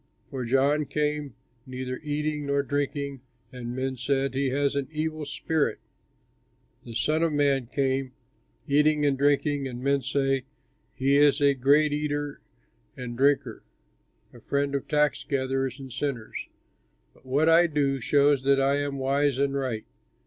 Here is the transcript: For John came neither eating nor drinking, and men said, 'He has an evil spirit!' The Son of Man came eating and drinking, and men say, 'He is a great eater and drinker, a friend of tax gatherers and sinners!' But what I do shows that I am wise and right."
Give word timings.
For 0.31 0.45
John 0.45 0.85
came 0.85 1.35
neither 1.67 1.99
eating 2.01 2.47
nor 2.47 2.63
drinking, 2.63 3.21
and 3.53 3.75
men 3.75 3.97
said, 3.97 4.33
'He 4.33 4.49
has 4.49 4.73
an 4.73 4.87
evil 4.91 5.27
spirit!' 5.27 5.77
The 6.83 6.95
Son 6.95 7.21
of 7.21 7.31
Man 7.31 7.67
came 7.67 8.13
eating 8.67 9.05
and 9.05 9.15
drinking, 9.15 9.67
and 9.67 9.83
men 9.83 10.01
say, 10.01 10.45
'He 10.95 11.17
is 11.17 11.39
a 11.39 11.53
great 11.53 11.93
eater 11.93 12.41
and 12.97 13.15
drinker, 13.15 13.61
a 14.33 14.39
friend 14.41 14.73
of 14.73 14.87
tax 14.87 15.23
gatherers 15.23 15.79
and 15.79 15.93
sinners!' 15.93 16.47
But 17.13 17.23
what 17.23 17.47
I 17.47 17.67
do 17.67 18.01
shows 18.01 18.41
that 18.41 18.59
I 18.59 18.77
am 18.77 18.97
wise 18.97 19.37
and 19.37 19.53
right." 19.53 19.85